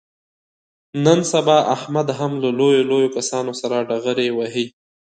نن 1.05 1.19
سبا 1.33 1.57
احمد 1.75 2.07
هم 2.19 2.31
له 2.43 2.49
لویو 2.59 2.87
لویو 2.89 3.13
کسانو 3.17 3.51
سره 3.61 3.75
ډغرې 3.89 4.29
وهي. 4.37 4.65